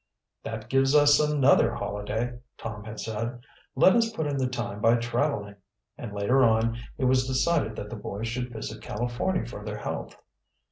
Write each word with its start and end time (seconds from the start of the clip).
"That 0.41 0.67
gives 0.67 0.95
us 0.95 1.19
another 1.19 1.75
holiday," 1.75 2.39
Tom 2.57 2.85
had 2.85 2.99
said. 2.99 3.39
"Let 3.75 3.95
us 3.95 4.11
put 4.11 4.25
in 4.25 4.37
the 4.37 4.47
time 4.47 4.81
by 4.81 4.95
traveling," 4.95 5.57
and, 5.95 6.11
later 6.11 6.43
on, 6.43 6.79
it 6.97 7.05
was 7.05 7.27
decided 7.27 7.75
that 7.75 7.91
the 7.91 7.95
boys 7.97 8.27
should 8.27 8.51
visit 8.51 8.81
California 8.81 9.45
for 9.45 9.63
their 9.63 9.77
health. 9.77 10.15